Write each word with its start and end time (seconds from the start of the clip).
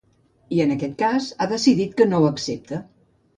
I, 0.55 0.61
en 0.63 0.71
aquest 0.75 0.95
cas, 1.01 1.27
ha 1.39 1.47
decidit 1.51 1.93
que 2.01 2.09
no 2.11 2.23
ho 2.25 2.31
accepta. 2.31 2.81